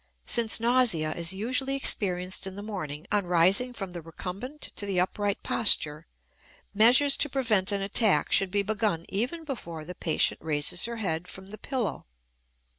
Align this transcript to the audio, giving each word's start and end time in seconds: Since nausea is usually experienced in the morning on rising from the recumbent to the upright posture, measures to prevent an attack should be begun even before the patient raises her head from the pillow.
Since 0.25 0.59
nausea 0.59 1.11
is 1.11 1.31
usually 1.31 1.75
experienced 1.75 2.47
in 2.47 2.55
the 2.55 2.63
morning 2.63 3.05
on 3.11 3.27
rising 3.27 3.71
from 3.71 3.91
the 3.91 4.01
recumbent 4.01 4.71
to 4.77 4.87
the 4.87 4.99
upright 4.99 5.43
posture, 5.43 6.07
measures 6.73 7.15
to 7.17 7.29
prevent 7.29 7.71
an 7.71 7.81
attack 7.83 8.31
should 8.31 8.49
be 8.49 8.63
begun 8.63 9.05
even 9.09 9.43
before 9.43 9.85
the 9.85 9.93
patient 9.93 10.41
raises 10.41 10.85
her 10.85 10.97
head 10.97 11.27
from 11.27 11.45
the 11.45 11.57
pillow. 11.59 12.07